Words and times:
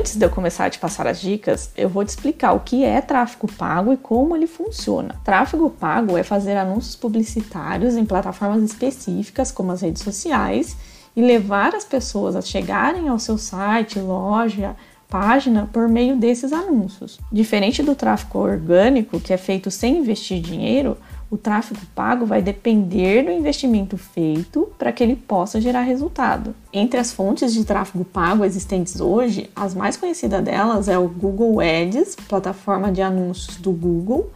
Antes 0.00 0.16
de 0.16 0.24
eu 0.24 0.30
começar 0.30 0.64
a 0.64 0.70
te 0.70 0.78
passar 0.78 1.06
as 1.06 1.20
dicas, 1.20 1.70
eu 1.76 1.86
vou 1.86 2.02
te 2.02 2.08
explicar 2.08 2.54
o 2.54 2.60
que 2.60 2.86
é 2.86 3.02
tráfego 3.02 3.46
pago 3.52 3.92
e 3.92 3.98
como 3.98 4.34
ele 4.34 4.46
funciona. 4.46 5.14
Tráfego 5.22 5.68
pago 5.68 6.16
é 6.16 6.22
fazer 6.22 6.56
anúncios 6.56 6.96
publicitários 6.96 7.98
em 7.98 8.06
plataformas 8.06 8.62
específicas, 8.62 9.52
como 9.52 9.72
as 9.72 9.82
redes 9.82 10.02
sociais, 10.02 10.74
e 11.14 11.20
levar 11.20 11.74
as 11.74 11.84
pessoas 11.84 12.34
a 12.34 12.40
chegarem 12.40 13.08
ao 13.08 13.18
seu 13.18 13.36
site, 13.36 13.98
loja, 13.98 14.74
página 15.06 15.68
por 15.70 15.86
meio 15.86 16.16
desses 16.16 16.50
anúncios. 16.50 17.20
Diferente 17.30 17.82
do 17.82 17.94
tráfego 17.94 18.38
orgânico, 18.38 19.20
que 19.20 19.34
é 19.34 19.36
feito 19.36 19.70
sem 19.70 19.98
investir 19.98 20.40
dinheiro, 20.40 20.96
o 21.30 21.38
tráfego 21.38 21.80
pago 21.94 22.26
vai 22.26 22.42
depender 22.42 23.22
do 23.22 23.30
investimento 23.30 23.96
feito 23.96 24.68
para 24.76 24.90
que 24.90 25.02
ele 25.02 25.14
possa 25.14 25.60
gerar 25.60 25.82
resultado. 25.82 26.54
Entre 26.72 26.98
as 26.98 27.12
fontes 27.12 27.54
de 27.54 27.64
tráfego 27.64 28.04
pago 28.04 28.44
existentes 28.44 29.00
hoje, 29.00 29.48
as 29.54 29.74
mais 29.74 29.96
conhecidas 29.96 30.42
delas 30.42 30.88
é 30.88 30.98
o 30.98 31.08
Google 31.08 31.60
Ads, 31.60 32.16
plataforma 32.28 32.90
de 32.90 33.00
anúncios 33.00 33.56
do 33.58 33.70
Google, 33.70 34.30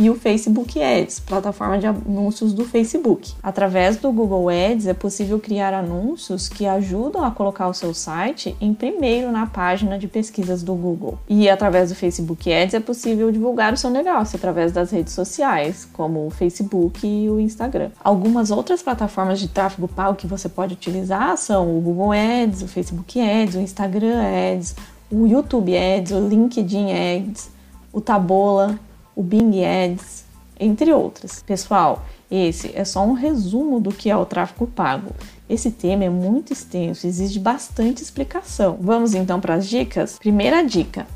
e 0.00 0.08
o 0.08 0.14
Facebook 0.14 0.82
Ads, 0.82 1.20
plataforma 1.20 1.76
de 1.76 1.86
anúncios 1.86 2.54
do 2.54 2.64
Facebook. 2.64 3.34
Através 3.42 3.98
do 3.98 4.10
Google 4.10 4.48
Ads 4.48 4.86
é 4.86 4.94
possível 4.94 5.38
criar 5.38 5.74
anúncios 5.74 6.48
que 6.48 6.64
ajudam 6.64 7.22
a 7.22 7.30
colocar 7.30 7.68
o 7.68 7.74
seu 7.74 7.92
site 7.92 8.56
em 8.62 8.72
primeiro 8.72 9.30
na 9.30 9.46
página 9.46 9.98
de 9.98 10.08
pesquisas 10.08 10.62
do 10.62 10.74
Google. 10.74 11.18
E 11.28 11.50
através 11.50 11.90
do 11.90 11.94
Facebook 11.94 12.50
Ads 12.50 12.72
é 12.72 12.80
possível 12.80 13.30
divulgar 13.30 13.74
o 13.74 13.76
seu 13.76 13.90
negócio 13.90 14.36
através 14.36 14.72
das 14.72 14.90
redes 14.90 15.12
sociais, 15.12 15.86
como 15.92 16.26
o 16.26 16.30
Facebook 16.30 17.06
e 17.06 17.28
o 17.28 17.38
Instagram. 17.38 17.90
Algumas 18.02 18.50
outras 18.50 18.82
plataformas 18.82 19.38
de 19.38 19.48
tráfego 19.48 19.86
pago 19.86 20.16
que 20.16 20.26
você 20.26 20.48
pode 20.48 20.72
utilizar 20.72 21.36
são 21.36 21.76
o 21.76 21.78
Google 21.78 22.12
Ads, 22.12 22.62
o 22.62 22.68
Facebook 22.68 23.20
Ads, 23.20 23.54
o 23.54 23.60
Instagram 23.60 24.16
Ads, 24.54 24.76
o 25.10 25.26
YouTube 25.26 25.76
Ads, 25.76 26.12
o 26.12 26.26
LinkedIn 26.26 26.86
Ads, 26.90 27.50
o 27.92 28.00
Tabola, 28.00 28.80
o 29.14 29.22
Bing 29.22 29.64
Ads, 29.64 30.24
entre 30.58 30.92
outras. 30.92 31.42
Pessoal, 31.42 32.04
esse 32.30 32.70
é 32.76 32.84
só 32.84 33.04
um 33.04 33.14
resumo 33.14 33.80
do 33.80 33.90
que 33.90 34.10
é 34.10 34.16
o 34.16 34.26
tráfego 34.26 34.66
pago. 34.66 35.10
Esse 35.48 35.70
tema 35.70 36.04
é 36.04 36.08
muito 36.08 36.52
extenso, 36.52 37.06
exige 37.06 37.40
bastante 37.40 38.02
explicação. 38.02 38.78
Vamos 38.80 39.14
então 39.14 39.40
para 39.40 39.54
as 39.54 39.66
dicas? 39.66 40.18
Primeira 40.18 40.62
dica: 40.64 41.06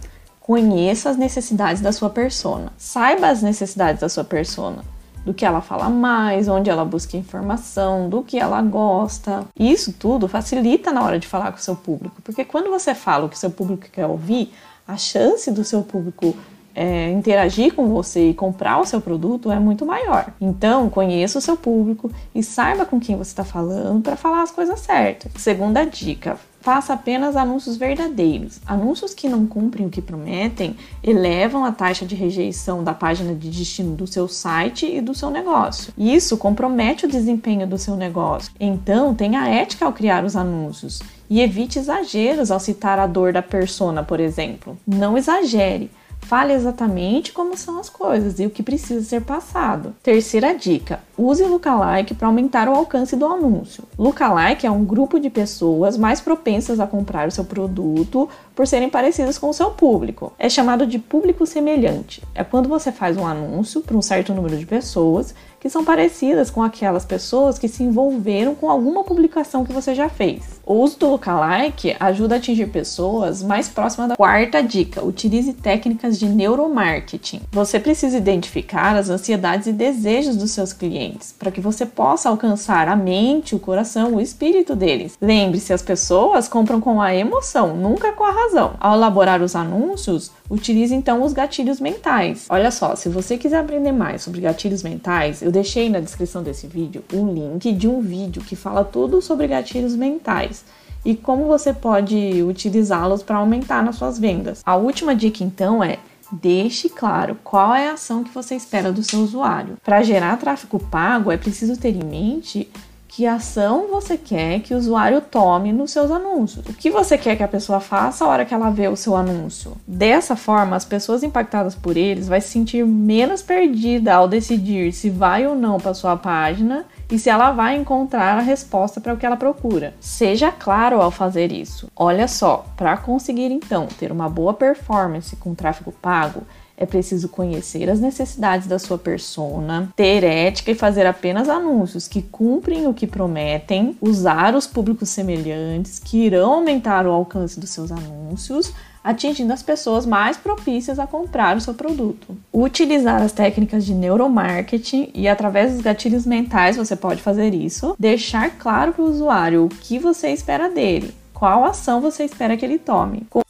conheça 0.41 1.11
as 1.11 1.17
necessidades 1.17 1.81
da 1.81 1.92
sua 1.92 2.11
persona. 2.11 2.73
Saiba 2.77 3.28
as 3.28 3.42
necessidades 3.42 4.01
da 4.01 4.08
sua 4.08 4.25
persona. 4.25 4.84
Do 5.25 5.33
que 5.33 5.47
ela 5.47 5.62
fala 5.62 5.89
mais, 5.89 6.48
onde 6.48 6.69
ela 6.69 6.84
busca 6.84 7.17
informação, 7.17 8.11
do 8.11 8.23
que 8.23 8.39
ela 8.39 8.61
gosta. 8.61 9.47
Isso 9.58 9.91
tudo 9.92 10.29
facilita 10.29 10.92
na 10.92 11.03
hora 11.03 11.19
de 11.19 11.27
falar 11.27 11.51
com 11.51 11.56
o 11.56 11.62
seu 11.62 11.75
público, 11.75 12.20
porque 12.23 12.45
quando 12.45 12.69
você 12.69 12.95
fala 12.95 13.25
o 13.25 13.29
que 13.31 13.39
seu 13.39 13.51
público 13.51 13.86
quer 13.91 14.05
ouvir, 14.05 14.53
a 14.86 14.98
chance 14.98 15.51
do 15.51 15.64
seu 15.64 15.83
público 15.83 16.36
é, 16.75 17.11
interagir 17.11 17.75
com 17.75 17.89
você 17.89 18.30
e 18.30 18.34
comprar 18.34 18.80
o 18.80 18.84
seu 18.84 19.00
produto 19.00 19.50
é 19.50 19.58
muito 19.58 19.86
maior. 19.86 20.33
Então, 20.41 20.91
conheça 20.91 21.39
o 21.39 21.42
seu 21.42 21.56
público 21.56 22.11
e 22.34 22.42
saiba 22.42 22.84
com 22.84 22.98
quem 22.98 23.17
você 23.17 23.30
está 23.30 23.44
falando 23.44 24.03
para 24.03 24.17
falar 24.17 24.42
as 24.42 24.50
coisas 24.50 24.80
certas. 24.80 25.33
Segunda 25.36 25.84
dica: 25.84 26.36
faça 26.61 26.95
apenas 26.95 27.36
anúncios 27.36 27.77
verdadeiros. 27.77 28.58
Anúncios 28.67 29.12
que 29.12 29.28
não 29.28 29.47
cumprem 29.47 29.86
o 29.86 29.91
que 29.91 30.00
prometem 30.00 30.75
elevam 31.02 31.64
a 31.64 31.70
taxa 31.70 32.06
de 32.06 32.14
rejeição 32.14 32.83
da 32.83 32.95
página 32.95 33.34
de 33.34 33.50
destino 33.50 33.95
do 33.95 34.06
seu 34.06 34.27
site 34.27 34.86
e 34.86 35.00
do 35.00 35.14
seu 35.14 35.30
negócio. 35.30 35.92
Isso 35.97 36.39
compromete 36.39 37.05
o 37.05 37.08
desempenho 37.08 37.67
do 37.67 37.77
seu 37.77 37.97
negócio. 37.97 38.50
Então, 38.58 39.14
tenha 39.14 39.47
ética 39.47 39.84
ao 39.84 39.92
criar 39.92 40.25
os 40.25 40.34
anúncios 40.34 41.02
e 41.28 41.41
evite 41.41 41.78
exageros 41.78 42.50
ao 42.50 42.58
citar 42.58 42.98
a 42.98 43.06
dor 43.06 43.33
da 43.33 43.42
persona, 43.42 44.02
por 44.02 44.19
exemplo. 44.19 44.77
Não 44.86 45.17
exagere. 45.17 45.91
Fale 46.24 46.55
exatamente 46.55 47.33
como 47.33 47.55
são 47.55 47.79
as 47.79 47.90
coisas 47.90 48.40
e 48.40 48.46
o 48.46 48.51
que 48.51 48.62
precisa 48.62 49.05
ser 49.05 49.20
passado. 49.20 49.95
Terceira 50.02 50.55
dica: 50.55 51.01
use 51.18 51.45
lookalike 51.45 52.14
para 52.14 52.29
aumentar 52.29 52.67
o 52.67 52.74
alcance 52.74 53.14
do 53.14 53.27
anúncio. 53.27 53.85
Lookalike 53.98 54.67
é 54.67 54.70
um 54.70 54.85
grupo 54.85 55.20
de 55.20 55.29
pessoas 55.29 55.98
mais 55.98 56.23
propensas 56.23 56.80
a 56.80 56.86
comprar 56.86 57.29
o 57.29 57.30
seu 57.30 57.45
produto 57.45 58.27
por 58.55 58.67
serem 58.67 58.89
parecidas 58.89 59.36
com 59.36 59.51
o 59.51 59.55
seu 59.55 59.70
público. 59.70 60.33
É 60.39 60.48
chamado 60.48 60.86
de 60.86 60.98
público 60.98 61.45
semelhante. 61.45 62.23
É 62.35 62.42
quando 62.42 62.70
você 62.70 62.91
faz 62.91 63.18
um 63.18 63.27
anúncio 63.27 63.83
para 63.83 63.96
um 63.96 64.02
certo 64.02 64.33
número 64.33 64.56
de 64.56 64.64
pessoas 64.64 65.35
que 65.64 65.70
são 65.70 65.83
parecidas 65.83 66.51
com 66.51 66.63
aquelas 66.63 67.07
pessoas 67.07 67.58
que 67.58 67.69
se 67.69 67.83
envolveram 67.83 68.55
com 68.55 68.69
alguma 68.69 69.02
publicação 69.02 69.64
que 69.64 69.73
você 69.73 69.95
já 69.95 70.11
fez. 70.11 70.61
O 70.67 70.75
uso 70.75 70.98
do 70.98 71.08
lookalike 71.08 71.97
ajuda 71.98 72.35
a 72.35 72.39
atingir 72.39 72.67
pessoas 72.67 73.42
mais 73.42 73.67
próximas 73.67 74.11
da 74.11 74.17
quarta 74.17 74.63
dica: 74.63 75.03
utilize 75.03 75.55
técnicas 75.55 76.19
de 76.19 76.27
neuromarketing. 76.27 77.41
Você 77.51 77.80
precisa 77.80 78.19
identificar 78.19 78.95
as 78.95 79.08
ansiedades 79.08 79.67
e 79.67 79.73
desejos 79.73 80.36
dos 80.36 80.51
seus 80.51 80.74
clientes 80.74 81.35
para 81.39 81.51
que 81.51 81.63
você 81.63 81.86
possa 81.86 82.29
alcançar 82.29 82.86
a 82.86 82.95
mente, 82.95 83.55
o 83.55 83.58
coração, 83.58 84.17
o 84.17 84.20
espírito 84.20 84.77
deles. 84.77 85.17
Lembre-se, 85.19 85.73
as 85.73 85.80
pessoas 85.80 86.47
compram 86.47 86.79
com 86.79 87.01
a 87.01 87.14
emoção, 87.14 87.74
nunca 87.74 88.13
com 88.13 88.24
a 88.24 88.30
razão. 88.30 88.74
Ao 88.79 88.97
elaborar 88.97 89.41
os 89.41 89.57
anúncios, 89.57 90.30
utilize 90.51 90.95
então 90.95 91.23
os 91.23 91.33
gatilhos 91.33 91.80
mentais. 91.80 92.45
Olha 92.51 92.70
só, 92.70 92.95
se 92.95 93.08
você 93.08 93.39
quiser 93.39 93.61
aprender 93.61 93.92
mais 93.92 94.20
sobre 94.20 94.42
gatilhos 94.42 94.83
mentais, 94.83 95.41
eu 95.41 95.54
deixei 95.55 95.89
na 95.89 96.01
descrição 96.01 96.42
desse 96.42 96.67
vídeo 96.67 97.05
um 97.13 97.33
link 97.33 97.73
de 97.73 97.89
um 97.89 98.01
vídeo 98.01 98.42
que 98.42 98.57
fala 98.57 98.85
tudo 98.85 99.23
sobre 99.23 99.47
gatilhos 99.47 99.95
mentais 99.95 100.65
e 101.05 101.15
como 101.15 101.47
você 101.47 101.73
pode 101.73 102.42
utilizá-los 102.42 103.23
para 103.23 103.37
aumentar 103.37 103.83
nas 103.83 103.97
suas 103.97 104.19
vendas. 104.19 104.63
A 104.67 104.75
última 104.77 105.15
dica 105.15 105.45
então 105.45 105.83
é 105.83 105.98
Deixe 106.33 106.89
claro 106.89 107.37
qual 107.45 107.75
é 107.75 107.91
a 107.91 107.92
ação 107.92 108.25
que 108.25 108.35
você 108.35 108.57
espera 108.57 108.91
do 108.91 109.03
seu 109.05 109.20
usuário. 109.20 109.77
Para 109.85 110.03
gerar 110.03 110.37
tráfego 110.39 110.81
pago, 110.81 111.31
é 111.31 111.37
preciso 111.37 111.79
ter 111.79 111.95
em 111.95 112.03
mente 112.03 112.69
que 113.14 113.29
ação 113.29 113.86
você 113.89 114.17
quer 114.17 114.58
que 114.58 114.75
o 114.75 114.77
usuário 114.77 115.20
tome 115.20 115.73
nos 115.73 115.92
seus 115.92 116.11
anúncios. 116.11 116.67
O 116.67 116.75
que 116.75 116.91
você 116.91 117.17
quer 117.17 117.36
que 117.36 117.45
a 117.45 117.48
pessoa 117.48 117.79
faça 117.79 118.25
a 118.25 118.29
hora 118.29 118.45
que 118.45 118.52
ela 118.52 118.70
vê 118.70 118.89
o 118.89 118.97
seu 118.97 119.14
anúncio. 119.14 119.77
Dessa 119.86 120.35
forma, 120.35 120.75
as 120.75 120.85
pessoas 120.85 121.23
impactadas 121.23 121.77
por 121.77 121.97
eles 121.97 122.27
vai 122.27 122.41
se 122.41 122.48
sentir 122.48 122.85
menos 122.85 123.41
perdida 123.41 124.14
ao 124.14 124.27
decidir 124.27 124.92
se 124.92 125.11
vai 125.11 125.47
ou 125.47 125.55
não 125.55 125.79
para 125.79 125.95
sua 125.95 126.17
página 126.17 126.85
e 127.08 127.17
se 127.17 127.30
ela 127.30 127.53
vai 127.53 127.77
encontrar 127.77 128.37
a 128.37 128.43
resposta 128.43 129.00
para 129.00 129.14
o 129.14 129.17
que 129.17 129.25
ela 129.25 129.37
procura. 129.37 129.94
Seja 130.00 130.50
claro 130.50 131.00
ao 131.00 131.12
fazer 131.12 131.53
isso. 131.53 131.88
Olha 131.94 132.26
só, 132.26 132.67
para 132.76 132.97
conseguir 132.97 133.53
então 133.53 133.87
ter 133.87 134.11
uma 134.11 134.29
boa 134.29 134.53
performance 134.53 135.37
com 135.37 135.55
tráfego 135.55 135.93
pago, 135.93 136.43
é 136.76 136.85
preciso 136.85 137.29
conhecer 137.29 137.88
as 137.88 138.00
necessidades 138.00 138.67
da 138.67 138.79
sua 138.79 138.99
persona, 138.99 139.93
ter 139.94 140.25
ética 140.25 140.73
e 140.73 140.75
fazer 140.75 141.06
apenas 141.06 141.49
anúncios 141.49 142.08
que 142.08 142.20
cumprem 142.23 142.87
o 142.87 142.94
que 143.05 143.06
prometem, 143.06 143.97
usar 144.00 144.55
os 144.55 144.67
públicos 144.67 145.11
semelhantes 145.11 145.99
que 145.99 146.25
irão 146.25 146.55
aumentar 146.55 147.06
o 147.06 147.11
alcance 147.11 147.61
dos 147.61 147.70
seus 147.70 147.93
anúncios, 147.93 148.73
atingindo 149.03 149.53
as 149.53 149.62
pessoas 149.62 150.06
mais 150.06 150.38
propícias 150.38 150.99
a 150.99 151.06
comprar 151.06 151.56
o 151.56 151.61
seu 151.61 151.75
produto. 151.75 152.35
Utilizar 152.53 153.20
as 153.20 153.32
técnicas 153.32 153.85
de 153.85 153.93
neuromarketing 153.93 155.11
e 155.15 155.29
através 155.29 155.73
dos 155.73 155.82
gatilhos 155.82 156.25
mentais 156.25 156.76
você 156.76 156.97
pode 156.97 157.20
fazer 157.20 157.53
isso, 157.53 157.94
deixar 157.99 158.50
claro 158.59 158.93
para 158.93 159.05
o 159.05 159.11
usuário 159.11 159.67
o 159.67 159.69
que 159.69 159.99
você 159.99 160.29
espera 160.29 160.71
dele 160.71 161.15
qual 161.35 161.65
ação 161.65 162.00
você 162.00 162.25
espera 162.25 162.56
que 162.56 162.65
ele 162.65 162.79
tome. 162.79 163.26
Com 163.29 163.44